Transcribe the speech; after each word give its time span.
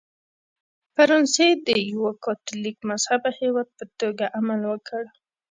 فرانسې 0.93 1.47
د 1.67 1.69
یوه 1.93 2.11
کاتولیک 2.25 2.77
مذهبه 2.89 3.29
هېواد 3.39 3.67
په 3.77 3.85
توګه 3.99 4.25
عمل 4.37 4.61
وکړ. 4.71 5.03